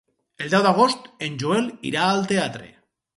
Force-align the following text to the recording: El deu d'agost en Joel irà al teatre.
El 0.43 0.47
deu 0.53 0.61
d'agost 0.67 1.05
en 1.27 1.35
Joel 1.43 1.67
irà 1.91 2.07
al 2.07 2.25
teatre. 2.33 2.71